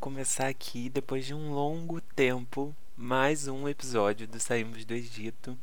[0.00, 5.58] começar aqui depois de um longo tempo, mais um episódio do Saímos do Egito.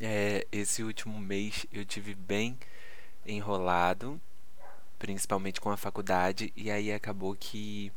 [0.00, 2.56] É, esse último mês eu tive bem
[3.26, 4.20] enrolado,
[4.96, 7.92] principalmente com a faculdade, e aí acabou que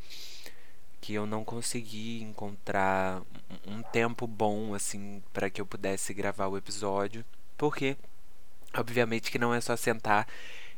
[0.99, 3.21] que eu não consegui encontrar
[3.67, 7.23] um tempo bom assim para que eu pudesse gravar o episódio,
[7.55, 7.95] porque
[8.73, 10.27] obviamente que não é só sentar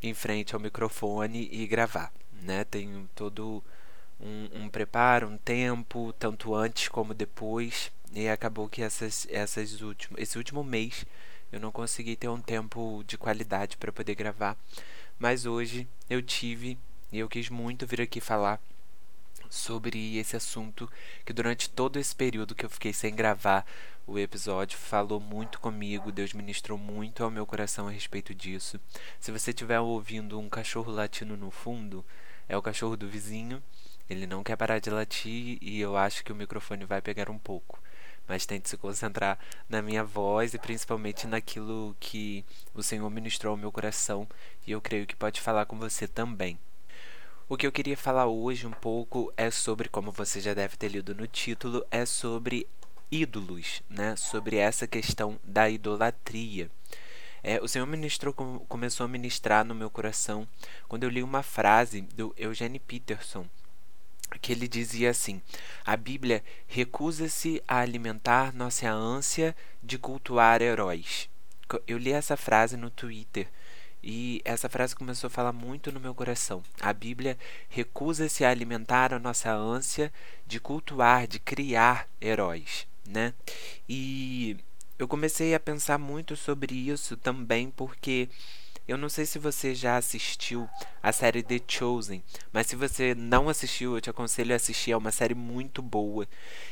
[0.04, 2.66] em frente ao microfone e gravar, né?
[2.66, 3.64] Tem todo
[4.20, 10.22] um, um preparo, um tempo, tanto antes como depois, e acabou que essas, essas últimas,
[10.22, 11.06] esse último mês
[11.52, 14.58] eu não consegui ter um tempo de qualidade para poder gravar,
[15.18, 16.78] mas hoje eu tive
[17.12, 18.62] e eu quis muito vir aqui falar
[19.50, 20.92] sobre esse assunto
[21.26, 23.66] que durante todo esse período que eu fiquei sem gravar
[24.06, 28.80] o episódio falou muito comigo, Deus ministrou muito ao meu coração a respeito disso.
[29.20, 32.06] Se você estiver ouvindo um cachorro latindo no fundo,
[32.48, 33.62] é o cachorro do vizinho.
[34.10, 37.38] Ele não quer parar de latir e eu acho que o microfone vai pegar um
[37.38, 37.82] pouco.
[38.28, 43.58] Mas tente se concentrar na minha voz e principalmente naquilo que o Senhor ministrou ao
[43.58, 44.28] meu coração
[44.66, 46.58] e eu creio que pode falar com você também.
[47.50, 50.90] O que eu queria falar hoje um pouco é sobre, como você já deve ter
[50.90, 52.68] lido no título, é sobre
[53.10, 54.18] ídolos, né?
[54.18, 56.70] Sobre essa questão da idolatria.
[57.42, 60.46] É, o Senhor ministrou, começou a ministrar no meu coração
[60.90, 63.48] quando eu li uma frase do Eugene Peterson,
[64.42, 65.42] que ele dizia assim:
[65.86, 71.30] A Bíblia recusa-se a alimentar nossa ânsia de cultuar heróis.
[71.86, 73.48] Eu li essa frase no Twitter
[74.02, 76.64] e essa frase começou a falar muito no meu coração.
[76.80, 77.38] A Bíblia
[77.70, 80.14] recusa-se a alimentar a nossa ânsia
[80.46, 83.34] de cultuar, de criar heróis, né?
[83.88, 84.58] E
[84.98, 88.30] eu comecei a pensar muito sobre isso também porque
[88.88, 90.70] eu não sei se você já assistiu
[91.04, 94.92] a série The Chosen, mas se você não assistiu, eu te aconselho a assistir.
[94.92, 96.28] É uma série muito boa.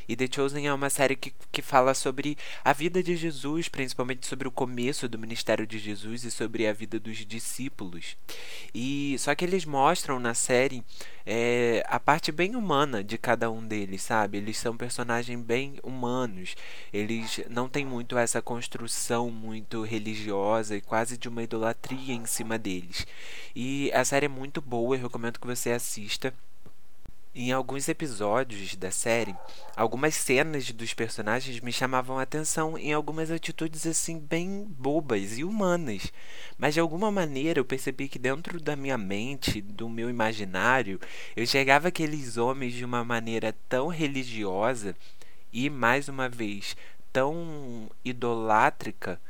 [0.08, 4.26] E The Chosen é uma série que, que fala sobre a vida de Jesus, principalmente
[4.26, 8.16] sobre o começo do ministério de Jesus e sobre a vida dos discípulos.
[8.74, 10.84] E só que eles mostram na série
[11.26, 14.38] é, a parte bem humana de cada um deles, sabe?
[14.38, 16.56] Eles são personagens bem humanos.
[16.94, 22.58] Eles não têm muito essa construção muito religiosa e quase de uma idolatria em cima
[22.58, 23.06] deles.
[23.56, 26.34] E a série é muito boa, eu recomendo que você assista.
[27.38, 29.36] Em alguns episódios da série,
[29.76, 35.44] algumas cenas dos personagens me chamavam a atenção em algumas atitudes assim bem bobas e
[35.44, 36.14] humanas.
[36.58, 40.98] Mas de alguma maneira eu percebi que dentro da minha mente, do meu imaginário,
[41.36, 44.96] eu enxergava aqueles homens de uma maneira tão religiosa
[45.52, 46.76] e mais uma vez
[47.16, 49.22] tão idolátrica,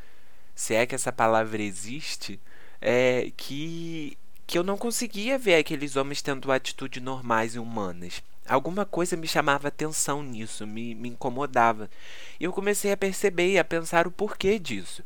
[0.55, 2.39] se é que essa palavra existe,
[2.87, 4.15] é que
[4.47, 8.21] que eu não conseguia ver aqueles homens tendo atitudes normais e humanas.
[8.47, 11.89] Alguma coisa me chamava atenção nisso, me, me incomodava.
[12.39, 15.03] E eu comecei a perceber e a pensar o porquê disso.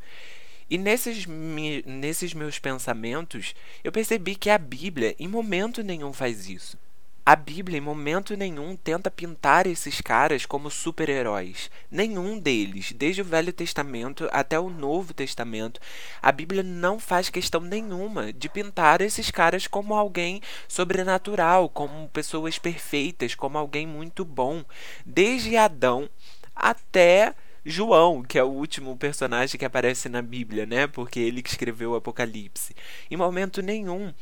[0.69, 6.49] E nesses, me, nesses meus pensamentos, eu percebi que a Bíblia em momento nenhum faz
[6.49, 6.77] isso.
[7.25, 11.69] A Bíblia em momento nenhum tenta pintar esses caras como super-heróis.
[11.91, 15.79] Nenhum deles, desde o Velho Testamento até o Novo Testamento,
[16.21, 22.57] a Bíblia não faz questão nenhuma de pintar esses caras como alguém sobrenatural, como pessoas
[22.57, 24.63] perfeitas, como alguém muito bom.
[25.05, 26.09] Desde Adão
[26.55, 27.35] até
[27.65, 30.87] João, que é o último personagem que aparece na Bíblia, né?
[30.87, 32.75] Porque ele que escreveu o Apocalipse.
[33.11, 34.13] Em momento nenhum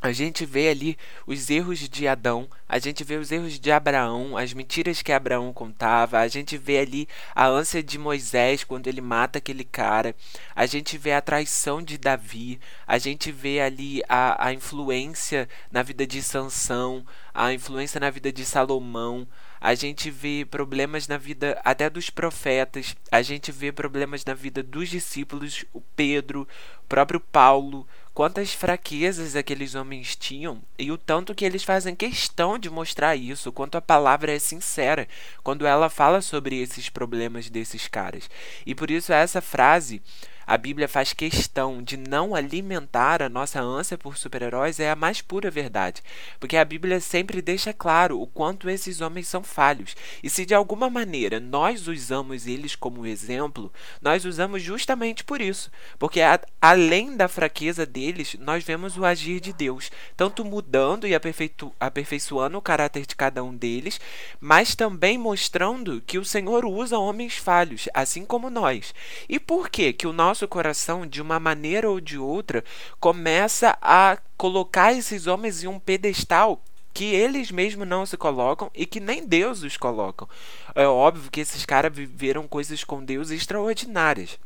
[0.00, 4.36] a gente vê ali os erros de Adão, a gente vê os erros de Abraão,
[4.36, 9.00] as mentiras que Abraão contava, a gente vê ali a ânsia de Moisés quando ele
[9.00, 10.14] mata aquele cara,
[10.54, 15.82] a gente vê a traição de Davi, a gente vê ali a, a influência na
[15.82, 19.26] vida de Sansão, a influência na vida de Salomão,
[19.60, 24.62] a gente vê problemas na vida até dos profetas, a gente vê problemas na vida
[24.62, 26.46] dos discípulos, o Pedro,
[26.84, 27.86] o próprio Paulo,
[28.18, 33.52] quantas fraquezas aqueles homens tinham e o tanto que eles fazem questão de mostrar isso,
[33.52, 35.06] quanto a palavra é sincera
[35.44, 38.28] quando ela fala sobre esses problemas desses caras.
[38.66, 40.02] E por isso essa frase
[40.48, 45.20] a Bíblia faz questão de não alimentar a nossa ânsia por super-heróis é a mais
[45.20, 46.02] pura verdade,
[46.40, 49.94] porque a Bíblia sempre deixa claro o quanto esses homens são falhos.
[50.22, 55.70] E se de alguma maneira nós usamos eles como exemplo, nós usamos justamente por isso,
[55.98, 61.14] porque a, além da fraqueza deles, nós vemos o agir de Deus, tanto mudando e
[61.14, 64.00] aperfeiço, aperfeiçoando o caráter de cada um deles,
[64.40, 68.94] mas também mostrando que o Senhor usa homens falhos, assim como nós.
[69.28, 72.64] E por que que o nosso nosso coração, de uma maneira ou de outra,
[73.00, 76.62] começa a colocar esses homens em um pedestal
[76.94, 80.28] que eles mesmos não se colocam e que nem Deus os colocam.
[80.76, 84.38] É óbvio que esses caras viveram coisas com Deus extraordinárias.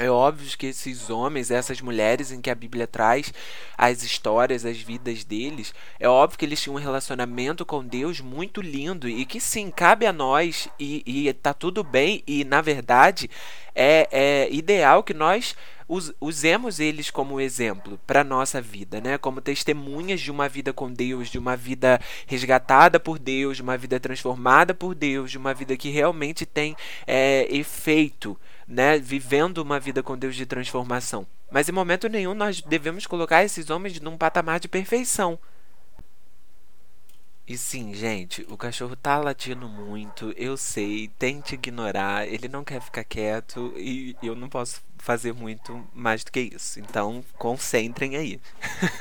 [0.00, 3.34] É óbvio que esses homens, essas mulheres em que a Bíblia traz
[3.76, 8.62] as histórias, as vidas deles, é óbvio que eles tinham um relacionamento com Deus muito
[8.62, 13.28] lindo e que sim, cabe a nós e, e tá tudo bem e na verdade
[13.74, 15.54] é, é ideal que nós
[16.20, 19.18] usemos eles como exemplo para nossa vida, né?
[19.18, 23.76] Como testemunhas de uma vida com Deus, de uma vida resgatada por Deus, de uma
[23.76, 26.76] vida transformada por Deus, de uma vida que realmente tem
[27.06, 28.38] é, efeito
[28.70, 31.26] né, vivendo uma vida com Deus de transformação.
[31.50, 35.36] Mas em momento nenhum nós devemos colocar esses homens num patamar de perfeição.
[37.50, 42.80] E sim, gente, o cachorro tá latindo muito, eu sei, tente ignorar, ele não quer
[42.80, 46.78] ficar quieto e eu não posso fazer muito mais do que isso.
[46.78, 48.40] Então, concentrem aí.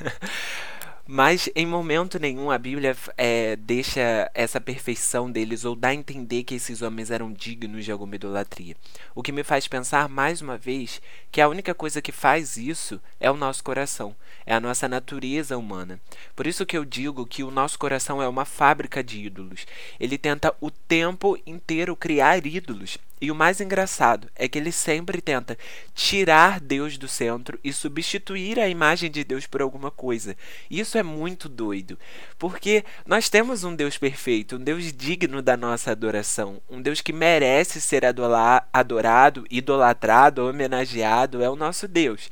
[1.11, 6.43] Mas em momento nenhum a Bíblia é, deixa essa perfeição deles ou dá a entender
[6.43, 8.75] que esses homens eram dignos de alguma idolatria.
[9.15, 11.01] O que me faz pensar mais uma vez
[11.31, 14.15] que a única coisa que faz isso é o nosso coração,
[14.45, 15.99] é a nossa natureza humana.
[16.35, 19.65] Por isso que eu digo que o nosso coração é uma fábrica de ídolos.
[19.99, 22.99] Ele tenta o tempo inteiro criar ídolos.
[23.21, 25.57] E o mais engraçado é que ele sempre tenta
[25.93, 30.37] tirar Deus do centro e substituir a imagem de Deus por alguma coisa.
[30.71, 31.99] Isso é muito doido,
[32.37, 37.11] porque nós temos um Deus perfeito, um Deus digno da nossa adoração, um Deus que
[37.11, 42.29] merece ser adorado, idolatrado, homenageado, é o nosso Deus.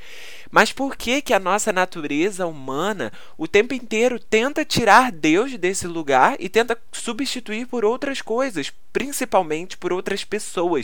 [0.50, 5.86] Mas por que que a nossa natureza humana o tempo inteiro tenta tirar Deus desse
[5.88, 10.77] lugar e tenta substituir por outras coisas, principalmente por outras pessoas,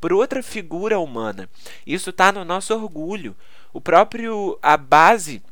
[0.00, 1.48] por outra figura humana?
[1.86, 3.36] Isso está no nosso orgulho.
[3.72, 5.42] O próprio a base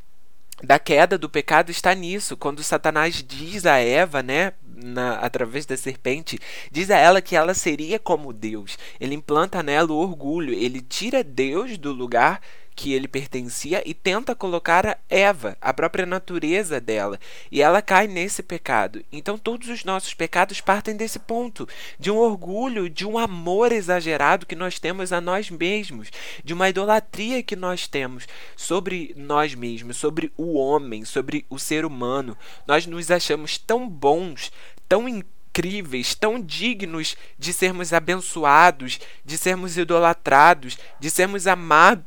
[0.62, 5.76] da queda do pecado está nisso, quando Satanás diz a Eva, né, na, através da
[5.76, 6.38] serpente,
[6.70, 8.78] diz a ela que ela seria como Deus.
[9.00, 12.40] Ele implanta nela o orgulho, ele tira Deus do lugar
[12.74, 17.18] que ele pertencia e tenta colocar a Eva, a própria natureza dela,
[17.50, 19.04] e ela cai nesse pecado.
[19.12, 21.68] Então todos os nossos pecados partem desse ponto,
[21.98, 26.10] de um orgulho, de um amor exagerado que nós temos a nós mesmos,
[26.42, 28.26] de uma idolatria que nós temos
[28.56, 32.36] sobre nós mesmos, sobre o homem, sobre o ser humano.
[32.66, 34.50] Nós nos achamos tão bons,
[34.88, 42.04] tão incríveis, tão dignos de sermos abençoados, de sermos idolatrados, de sermos amados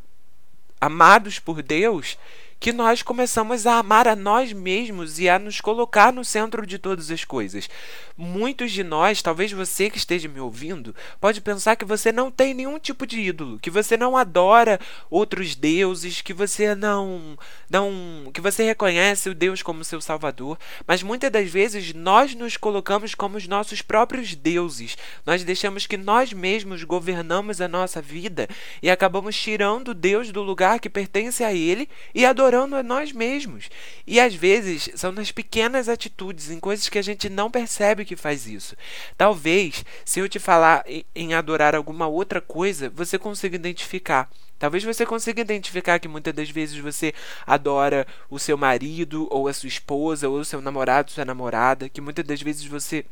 [0.86, 2.18] amados por Deus,
[2.64, 6.80] que nós começamos a amar a nós mesmos e a nos colocar no centro de
[6.80, 7.70] todas as coisas.
[8.16, 12.54] Muitos de nós, talvez você que esteja me ouvindo, pode pensar que você não tem
[12.54, 14.80] nenhum tipo de ídolo, que você não adora
[15.10, 17.38] outros deuses, que você não
[17.70, 20.58] não que você reconhece o Deus como seu salvador,
[20.88, 24.96] mas muitas das vezes nós nos colocamos como os nossos próprios deuses.
[25.26, 28.48] Nós deixamos que nós mesmos governamos a nossa vida
[28.82, 33.12] e acabamos tirando Deus do lugar que pertence a ele e adorando adorando a nós
[33.12, 33.70] mesmos.
[34.06, 38.16] E às vezes são nas pequenas atitudes, em coisas que a gente não percebe que
[38.16, 38.76] faz isso.
[39.18, 44.30] Talvez, se eu te falar em adorar alguma outra coisa, você consiga identificar.
[44.60, 47.14] Talvez você consiga identificar que muitas das vezes você
[47.46, 52.00] adora o seu marido, ou a sua esposa, ou o seu namorado, sua namorada, que
[52.00, 53.04] muitas das vezes você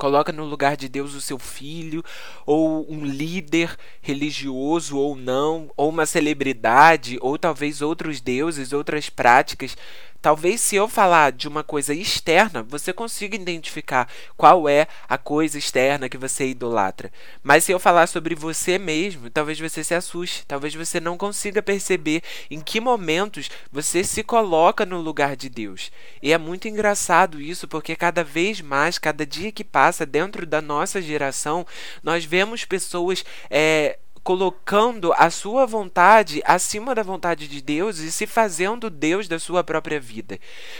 [0.00, 2.02] Coloca no lugar de Deus o seu filho,
[2.46, 9.76] ou um líder religioso ou não, ou uma celebridade, ou talvez outros deuses, outras práticas.
[10.22, 15.56] Talvez se eu falar de uma coisa externa, você consiga identificar qual é a coisa
[15.56, 17.10] externa que você idolatra.
[17.42, 21.62] Mas se eu falar sobre você mesmo, talvez você se assuste, talvez você não consiga
[21.62, 25.90] perceber em que momentos você se coloca no lugar de Deus.
[26.22, 30.60] E é muito engraçado isso, porque cada vez mais, cada dia que passa dentro da
[30.60, 31.66] nossa geração,
[32.02, 33.98] nós vemos pessoas é,
[34.30, 39.64] colocando a sua vontade acima da vontade de Deus e se fazendo Deus da sua
[39.64, 40.38] própria vida.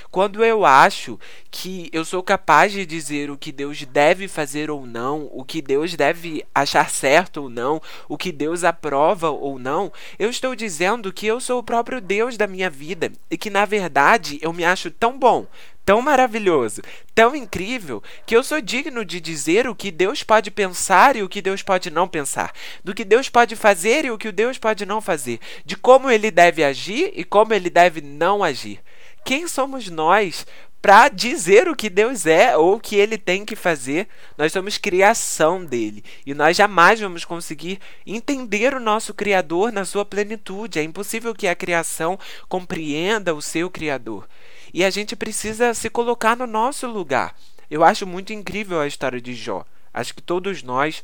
[0.09, 1.19] Quando eu acho
[1.51, 5.61] que eu sou capaz de dizer o que Deus deve fazer ou não, o que
[5.61, 11.13] Deus deve achar certo ou não, o que Deus aprova ou não, eu estou dizendo
[11.13, 14.65] que eu sou o próprio Deus da minha vida e que na verdade eu me
[14.65, 15.49] acho tão bom,
[15.91, 16.83] tão maravilhoso,
[17.17, 21.29] tão incrível, que eu sou digno de dizer o que Deus pode pensar e o
[21.29, 22.53] que Deus pode não pensar,
[22.85, 26.31] do que Deus pode fazer e o que Deus pode não fazer, de como ele
[26.31, 28.79] deve agir e como ele deve não agir.
[29.25, 30.47] quem somos nós
[30.81, 34.09] para dizer o que Deus é ou o que ele tem que fazer.
[34.39, 40.05] Nós somos criação dele e nós jamais vamos conseguir entender o nosso Criador na sua
[40.05, 40.79] plenitude.
[40.79, 42.19] É impossível que a criação
[42.49, 44.27] compreenda o seu Criador.
[44.73, 47.35] E a gente precisa se colocar no nosso lugar.
[47.71, 49.65] Eu acho muito incrível a história de Jó.
[49.93, 51.03] Acho que todos nós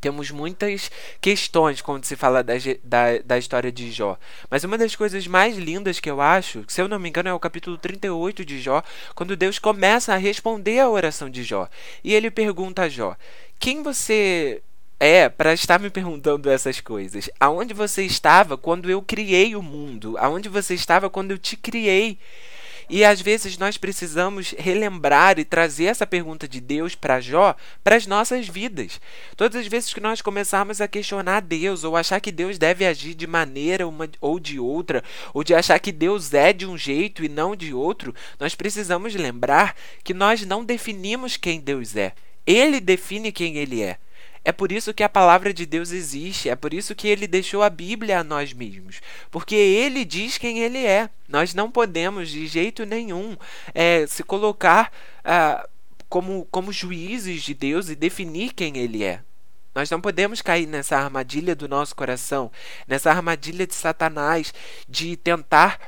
[0.00, 4.18] temos muitas questões quando se fala da, da, da, história de Jó.
[4.48, 7.34] Mas uma das coisas mais lindas que eu acho, se eu não me engano, é
[7.34, 8.82] o capítulo 38 de Jó,
[9.14, 11.68] quando Deus começa a responder a oração de Jó.
[12.02, 13.14] E ele pergunta a Jó:
[13.58, 14.62] Quem você
[14.98, 17.28] é para estar me perguntando essas coisas?
[17.38, 20.16] Aonde você estava quando eu criei o mundo?
[20.18, 22.18] Aonde você estava quando eu te criei?
[22.92, 27.54] E às vezes nós precisamos relembrar e trazer essa pergunta de Deus para Jó
[27.84, 29.00] para as nossas vidas.
[29.36, 33.14] Todas as vezes que nós começarmos a questionar Deus ou achar que Deus deve agir
[33.14, 37.24] de maneira uma ou de outra, ou de achar que Deus é de um jeito
[37.24, 42.12] e não de outro, nós precisamos lembrar que nós não definimos quem Deus é.
[42.44, 43.98] Ele define quem ele é.
[44.42, 47.62] É por isso que a palavra de Deus existe, é por isso que ele deixou
[47.62, 51.10] a Bíblia a nós mesmos, porque ele diz quem ele é.
[51.28, 53.36] Nós não podemos, de jeito nenhum,
[53.74, 54.90] é, se colocar
[55.22, 55.68] ah,
[56.08, 59.20] como, como juízes de Deus e definir quem ele é.
[59.74, 62.50] Nós não podemos cair nessa armadilha do nosso coração,
[62.88, 64.52] nessa armadilha de Satanás,
[64.88, 65.78] de tentar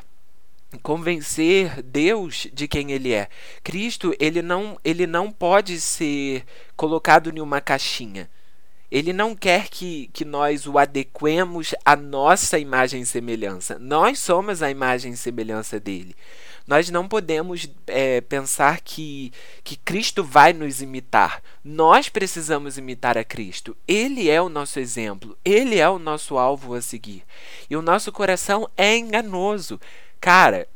[0.83, 3.29] convencer Deus de quem ele é.
[3.65, 6.45] Cristo, ele não, ele não pode ser
[6.77, 8.31] colocado em uma caixinha.
[8.93, 13.79] Ele não quer que, que nós o adequemos à nossa imagem e semelhança.
[13.79, 16.15] Nós somos a imagem e semelhança dele.
[16.67, 19.33] Nós não podemos é, pensar que,
[19.65, 21.43] que Cristo vai nos imitar.
[21.65, 23.75] Nós precisamos imitar a Cristo.
[23.89, 25.39] Ele é o nosso exemplo.
[25.43, 27.25] Ele é o nosso alvo a seguir.
[27.71, 29.81] E o nosso coração é enganoso.
[30.21, 30.69] Cara,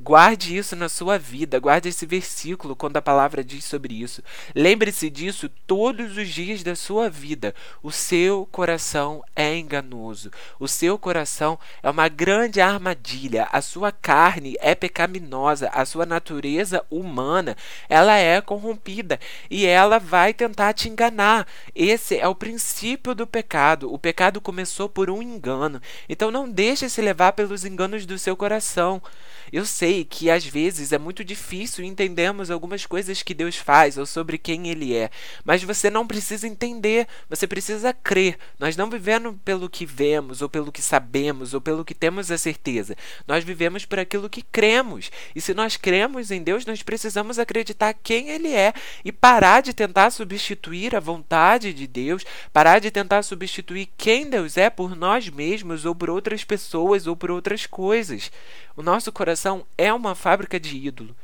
[0.00, 4.22] Guarde isso na sua vida, guarde esse versículo quando a palavra diz sobre isso.
[4.54, 7.52] Lembre-se disso todos os dias da sua vida.
[7.82, 10.30] O seu coração é enganoso.
[10.60, 13.48] O seu coração é uma grande armadilha.
[13.50, 17.56] A sua carne é pecaminosa, a sua natureza humana,
[17.88, 19.18] ela é corrompida
[19.50, 21.44] e ela vai tentar te enganar.
[21.74, 23.92] Esse é o princípio do pecado.
[23.92, 25.82] O pecado começou por um engano.
[26.08, 29.02] Então não deixe se levar pelos enganos do seu coração.
[29.50, 34.06] Eu sei que às vezes é muito difícil entendermos algumas coisas que Deus faz ou
[34.06, 35.10] sobre quem Ele é,
[35.44, 38.38] mas você não precisa entender, você precisa crer.
[38.58, 42.38] Nós não vivemos pelo que vemos, ou pelo que sabemos, ou pelo que temos a
[42.38, 42.96] certeza.
[43.26, 45.10] Nós vivemos por aquilo que cremos.
[45.34, 48.72] E se nós cremos em Deus, nós precisamos acreditar quem Ele é
[49.04, 54.56] e parar de tentar substituir a vontade de Deus, parar de tentar substituir quem Deus
[54.56, 58.30] é por nós mesmos, ou por outras pessoas, ou por outras coisas.
[58.76, 61.16] O nosso coração é uma fábrica de ídolo.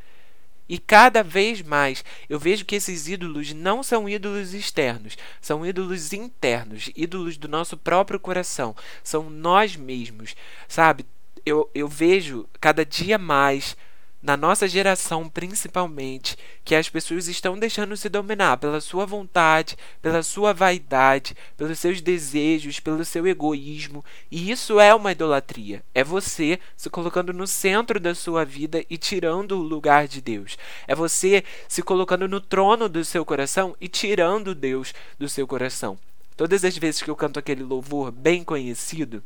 [0.66, 6.14] E cada vez mais eu vejo que esses ídolos não são ídolos externos, são ídolos
[6.14, 10.34] internos, ídolos do nosso próprio coração, são nós mesmos,
[10.66, 11.04] sabe?
[11.44, 13.76] Eu, eu vejo cada dia mais
[14.24, 20.22] na nossa geração principalmente, que as pessoas estão deixando se dominar pela sua vontade, pela
[20.22, 25.84] sua vaidade, pelos seus desejos, pelo seu egoísmo, e isso é uma idolatria.
[25.94, 30.56] É você se colocando no centro da sua vida e tirando o lugar de Deus.
[30.88, 35.98] É você se colocando no trono do seu coração e tirando Deus do seu coração.
[36.34, 39.22] Todas as vezes que eu canto aquele louvor bem conhecido,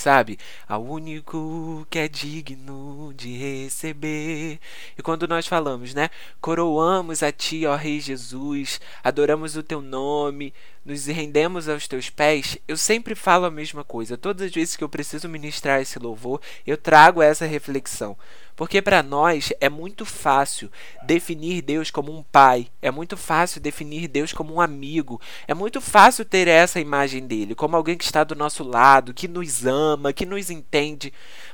[0.00, 0.38] sabe?
[0.66, 4.58] Ao único que é digno de receber.
[4.96, 6.10] E quando nós falamos, né?
[6.40, 10.52] Coroamos a ti, ó Rei Jesus, adoramos o teu nome,
[10.84, 14.16] nos rendemos aos teus pés, eu sempre falo a mesma coisa.
[14.16, 18.16] Todas as vezes que eu preciso ministrar esse louvor, eu trago essa reflexão.
[18.60, 20.70] Porque para nós é muito fácil
[21.06, 25.18] definir Deus como um pai, é muito fácil definir Deus como um amigo,
[25.48, 29.26] é muito fácil ter essa imagem dele, como alguém que está do nosso lado, que
[29.26, 31.10] nos ama, que nos entende.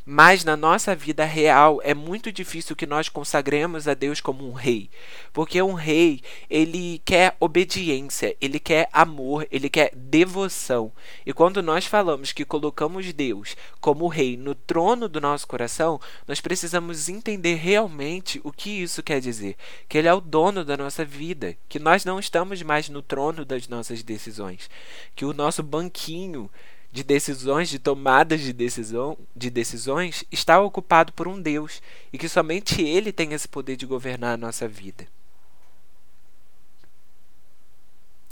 [0.09, 4.53] Mas na nossa vida real é muito difícil que nós consagremos a Deus como um
[4.53, 4.89] rei,
[5.33, 10.93] porque um rei, ele quer obediência, ele quer amor, ele quer devoção.
[11.27, 16.41] E quando nós falamos que colocamos Deus como rei no trono do nosso coração, nós
[16.41, 19.57] precisamos entender realmente o que isso quer dizer,
[19.89, 23.45] que ele é o dono da nossa vida, que nós não estamos mais no trono
[23.45, 24.71] das nossas decisões,
[25.17, 26.49] que o nosso banquinho
[26.97, 32.27] de decisões, de tomadas de, decisão, de decisões, está ocupado por um Deus e que
[32.27, 35.07] somente Ele tem esse poder de governar a nossa vida.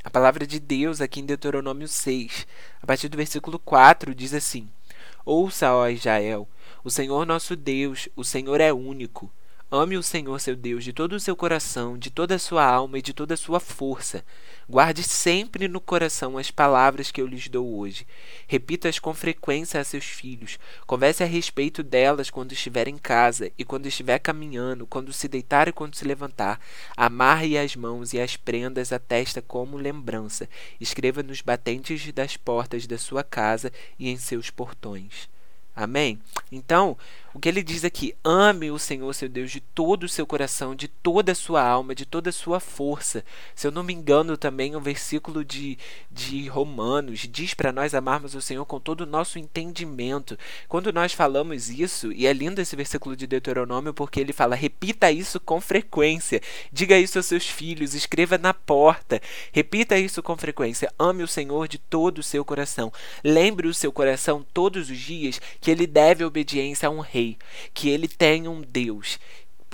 [0.03, 2.47] A palavra de Deus, aqui em Deuteronômio 6,
[2.81, 4.67] a partir do versículo 4, diz assim:
[5.27, 6.49] Ouça, ó Israel,
[6.83, 9.31] O Senhor nosso Deus, o Senhor é único.
[9.77, 12.97] Ame o Senhor seu Deus de todo o seu coração, de toda a sua alma
[12.97, 14.25] e de toda a sua força.
[14.71, 18.07] Guarde sempre no coração as palavras que eu lhes dou hoje.
[18.47, 20.61] Repita-as com frequência a seus filhos.
[20.87, 25.67] Converse a respeito delas quando estiver em casa e quando estiver caminhando, quando se deitar
[25.67, 26.61] e quando se levantar.
[26.97, 30.49] Amarre as mãos e as prendas à testa como lembrança.
[30.81, 35.29] Escreva nos batentes das portas da sua casa e em seus portões.
[35.75, 36.21] Amém?
[36.53, 36.97] Então,
[37.35, 40.73] o que ele diz aqui, ame o Senhor seu Deus de todo o seu coração,
[40.73, 43.25] de toda a sua alma, de toda a sua força.
[43.57, 45.77] Se eu não me engano, também o um versículo de,
[46.09, 50.39] de Romanos diz para nós amarmos o Senhor com todo o nosso entendimento.
[50.69, 55.11] Quando nós falamos isso, e é lindo esse versículo de Deuteronômio porque ele fala: repita
[55.11, 56.41] isso com frequência,
[56.73, 60.93] diga isso aos seus filhos, escreva na porta, repita isso com frequência.
[60.97, 62.93] Ame o Senhor de todo o seu coração.
[63.25, 67.24] Lembre o seu coração todos os dias que ele deve obediência a um rei
[67.73, 69.19] que ele tem um Deus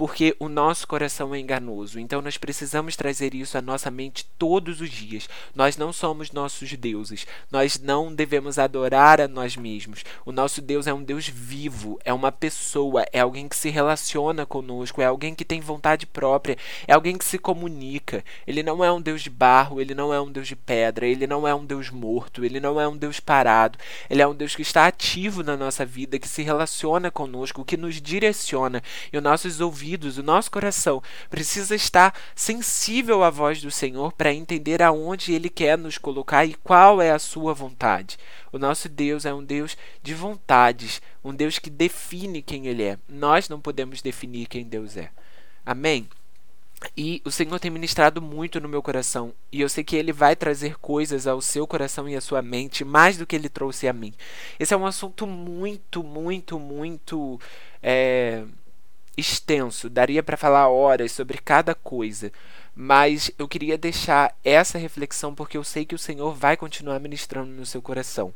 [0.00, 2.00] porque o nosso coração é enganoso.
[2.00, 5.28] Então nós precisamos trazer isso à nossa mente todos os dias.
[5.54, 7.26] Nós não somos nossos deuses.
[7.52, 10.02] Nós não devemos adorar a nós mesmos.
[10.24, 14.46] O nosso Deus é um Deus vivo, é uma pessoa, é alguém que se relaciona
[14.46, 16.56] conosco, é alguém que tem vontade própria,
[16.88, 18.24] é alguém que se comunica.
[18.46, 21.26] Ele não é um Deus de barro, ele não é um Deus de pedra, ele
[21.26, 23.78] não é um Deus morto, ele não é um Deus parado.
[24.08, 27.76] Ele é um Deus que está ativo na nossa vida, que se relaciona conosco, que
[27.76, 28.82] nos direciona.
[29.12, 34.12] E os nossos ouvidos ouvidos, o nosso coração precisa estar sensível à voz do Senhor
[34.12, 38.16] para entender aonde Ele quer nos colocar e qual é a sua vontade.
[38.52, 42.98] O nosso Deus é um Deus de vontades, um Deus que define quem Ele é.
[43.08, 45.10] Nós não podemos definir quem Deus é.
[45.66, 46.08] Amém?
[46.96, 49.34] E o Senhor tem ministrado muito no meu coração.
[49.52, 52.84] E eu sei que Ele vai trazer coisas ao seu coração e à sua mente,
[52.84, 54.14] mais do que Ele trouxe a mim.
[54.58, 57.38] Esse é um assunto muito, muito, muito.
[57.82, 58.44] É,
[59.16, 62.32] extenso, daria para falar horas sobre cada coisa,
[62.74, 67.50] mas eu queria deixar essa reflexão porque eu sei que o Senhor vai continuar ministrando
[67.50, 68.32] no seu coração.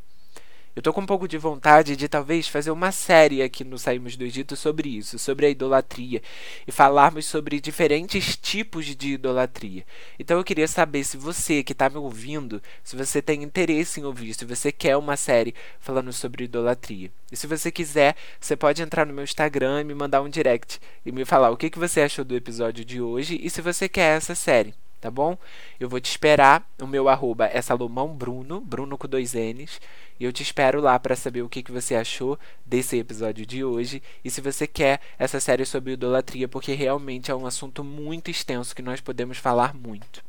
[0.77, 4.17] Eu tô com um pouco de vontade de talvez fazer uma série aqui no Saímos
[4.17, 6.21] do Egito sobre isso, sobre a idolatria,
[6.67, 9.87] e falarmos sobre diferentes tipos de idolatria.
[10.19, 14.05] Então eu queria saber se você que está me ouvindo, se você tem interesse em
[14.05, 17.09] ouvir, se você quer uma série falando sobre idolatria.
[17.31, 20.81] E se você quiser, você pode entrar no meu Instagram e me mandar um direct
[21.07, 23.89] e me falar o que, que você achou do episódio de hoje e se você
[23.89, 24.75] quer essa série
[25.05, 25.37] tá bom?
[25.79, 26.67] Eu vou te esperar.
[26.81, 29.79] O meu arroba é Salomão Bruno, Bruno com dois N's.
[30.19, 33.63] E eu te espero lá para saber o que, que você achou desse episódio de
[33.63, 34.03] hoje.
[34.25, 38.75] E se você quer essa série sobre idolatria, porque realmente é um assunto muito extenso
[38.75, 40.25] que nós podemos falar muito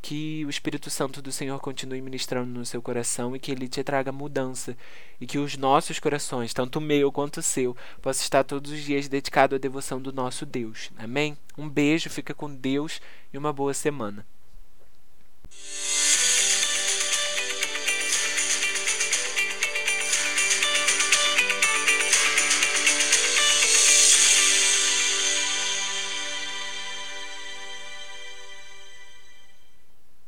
[0.00, 3.82] que o Espírito Santo do Senhor continue ministrando no seu coração e que ele te
[3.82, 4.76] traga mudança
[5.20, 8.80] e que os nossos corações, tanto o meu quanto o seu, possa estar todos os
[8.80, 10.90] dias dedicado à devoção do nosso Deus.
[10.96, 11.36] Amém?
[11.58, 13.00] Um beijo, fica com Deus
[13.32, 14.24] e uma boa semana.